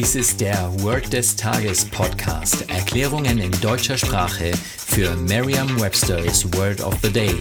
Dies 0.00 0.14
ist 0.14 0.40
der 0.40 0.72
Word 0.82 1.12
des 1.12 1.36
Tages 1.36 1.84
Podcast. 1.84 2.70
Erklärungen 2.70 3.36
in 3.36 3.50
deutscher 3.60 3.98
Sprache 3.98 4.50
für 4.54 5.14
Merriam-Webster's 5.14 6.50
Word 6.54 6.80
of 6.80 6.96
the 7.02 7.12
Day. 7.12 7.36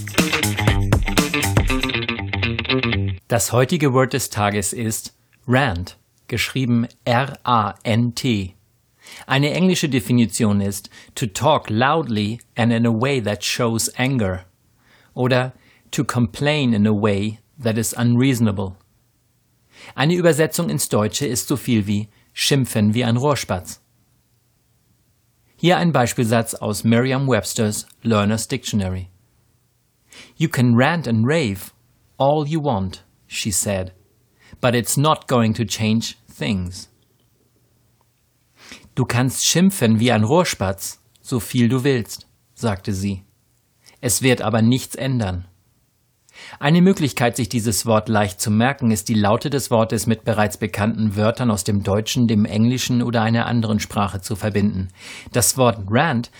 Das 3.27 3.51
heutige 3.51 3.93
Word 3.93 4.13
des 4.13 4.31
Tages 4.31 4.73
ist 4.73 5.13
Rant, 5.47 5.99
geschrieben 6.27 6.87
R-A-N-T. 7.03 8.55
Eine 9.27 9.51
englische 9.51 9.89
Definition 9.89 10.61
ist 10.61 10.89
to 11.15 11.25
talk 11.25 11.69
loudly 11.69 12.39
and 12.55 12.71
in 12.71 12.85
a 12.85 12.91
way 12.91 13.19
that 13.21 13.43
shows 13.43 13.89
anger 13.97 14.45
oder 15.13 15.53
to 15.91 16.03
complain 16.03 16.73
in 16.73 16.85
a 16.85 16.93
way 16.93 17.39
that 17.57 17.77
is 17.77 17.93
unreasonable. 17.93 18.75
Eine 19.95 20.15
Übersetzung 20.15 20.69
ins 20.69 20.89
Deutsche 20.89 21.25
ist 21.25 21.47
so 21.47 21.57
viel 21.57 21.87
wie 21.87 22.09
schimpfen 22.33 22.93
wie 22.93 23.03
ein 23.03 23.17
Rohrspatz. 23.17 23.81
Hier 25.57 25.77
ein 25.77 25.91
Beispielsatz 25.91 26.53
aus 26.53 26.83
Merriam-Webster's 26.83 27.87
Learner's 28.03 28.47
Dictionary. 28.47 29.09
You 30.37 30.49
can 30.49 30.75
rant 30.75 31.07
and 31.07 31.25
rave 31.25 31.71
all 32.17 32.45
you 32.45 32.59
want, 32.61 33.03
she 33.27 33.51
said, 33.51 33.93
but 34.61 34.75
it's 34.75 34.97
not 34.97 35.27
going 35.27 35.53
to 35.53 35.65
change 35.65 36.17
things. 36.27 36.89
Du 38.95 39.03
kannst 39.03 39.45
schimpfen 39.45 39.99
wie 39.99 40.13
ein 40.13 40.23
Rohrspatz, 40.23 41.01
so 41.21 41.41
viel 41.41 41.67
du 41.67 41.83
willst, 41.83 42.27
sagte 42.53 42.93
sie. 42.93 43.23
Es 43.99 44.21
wird 44.21 44.41
aber 44.41 44.61
nichts 44.61 44.95
ändern. 44.95 45.45
Eine 46.59 46.81
Möglichkeit, 46.81 47.35
sich 47.35 47.49
dieses 47.49 47.85
Wort 47.85 48.07
leicht 48.07 48.39
zu 48.39 48.51
merken, 48.51 48.91
ist 48.91 49.09
die 49.09 49.13
Laute 49.13 49.49
des 49.49 49.69
Wortes 49.69 50.07
mit 50.07 50.23
bereits 50.23 50.57
bekannten 50.57 51.17
Wörtern 51.17 51.51
aus 51.51 51.65
dem 51.65 51.83
Deutschen, 51.83 52.27
dem 52.27 52.45
Englischen 52.45 53.01
oder 53.01 53.21
einer 53.21 53.47
anderen 53.47 53.81
Sprache 53.81 54.21
zu 54.21 54.37
verbinden. 54.37 54.87
Das 55.33 55.57
Wort 55.57 55.79
Rant, 55.89 56.31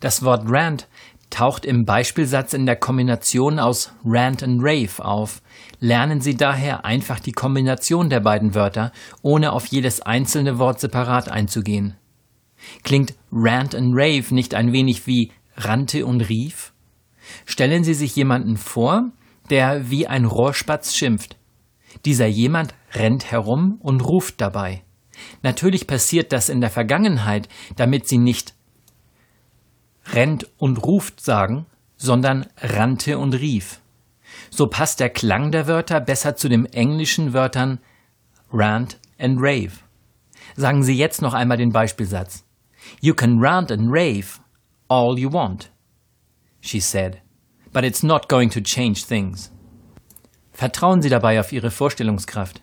das 0.00 0.24
Wort 0.24 0.44
Rant 0.46 0.88
taucht 1.30 1.64
im 1.64 1.84
Beispielsatz 1.84 2.52
in 2.52 2.66
der 2.66 2.76
Kombination 2.76 3.58
aus 3.58 3.92
Rant 4.04 4.42
und 4.42 4.60
Rave 4.60 5.04
auf. 5.04 5.42
Lernen 5.80 6.20
Sie 6.20 6.36
daher 6.36 6.84
einfach 6.84 7.20
die 7.20 7.32
Kombination 7.32 8.08
der 8.10 8.20
beiden 8.20 8.54
Wörter, 8.54 8.92
ohne 9.22 9.52
auf 9.52 9.66
jedes 9.66 10.00
einzelne 10.00 10.58
Wort 10.58 10.80
separat 10.80 11.28
einzugehen. 11.28 11.96
Klingt 12.82 13.14
Rant 13.32 13.74
und 13.74 13.92
Rave 13.94 14.34
nicht 14.34 14.54
ein 14.54 14.72
wenig 14.72 15.06
wie 15.06 15.32
rannte 15.56 16.06
und 16.06 16.22
rief? 16.22 16.72
Stellen 17.44 17.84
Sie 17.84 17.94
sich 17.94 18.14
jemanden 18.16 18.56
vor, 18.56 19.10
der 19.50 19.90
wie 19.90 20.06
ein 20.06 20.24
Rohrspatz 20.24 20.94
schimpft. 20.94 21.36
Dieser 22.04 22.26
jemand 22.26 22.74
rennt 22.92 23.30
herum 23.30 23.78
und 23.80 24.00
ruft 24.00 24.40
dabei. 24.40 24.82
Natürlich 25.42 25.86
passiert 25.86 26.32
das 26.32 26.48
in 26.48 26.60
der 26.60 26.70
Vergangenheit, 26.70 27.48
damit 27.76 28.06
Sie 28.06 28.18
nicht 28.18 28.54
rennt 30.16 30.48
und 30.58 30.82
ruft 30.82 31.20
sagen, 31.20 31.66
sondern 31.96 32.46
rannte 32.58 33.18
und 33.18 33.34
rief. 33.34 33.80
So 34.50 34.66
passt 34.66 34.98
der 34.98 35.10
Klang 35.10 35.52
der 35.52 35.68
Wörter 35.68 36.00
besser 36.00 36.34
zu 36.34 36.48
den 36.48 36.66
englischen 36.66 37.32
Wörtern 37.32 37.78
rant 38.52 38.98
and 39.18 39.38
rave. 39.38 39.72
Sagen 40.56 40.82
Sie 40.82 40.96
jetzt 40.96 41.22
noch 41.22 41.34
einmal 41.34 41.58
den 41.58 41.70
Beispielsatz. 41.70 42.44
You 43.00 43.14
can 43.14 43.38
rant 43.40 43.70
and 43.70 43.88
rave 43.90 44.40
all 44.88 45.18
you 45.18 45.32
want, 45.32 45.70
she 46.60 46.80
said, 46.80 47.20
but 47.72 47.84
it's 47.84 48.02
not 48.02 48.28
going 48.28 48.50
to 48.50 48.60
change 48.60 49.06
things. 49.06 49.52
Vertrauen 50.52 51.02
Sie 51.02 51.10
dabei 51.10 51.40
auf 51.40 51.52
Ihre 51.52 51.70
Vorstellungskraft. 51.70 52.62